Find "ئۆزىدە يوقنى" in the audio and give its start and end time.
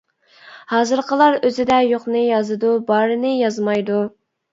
1.49-2.23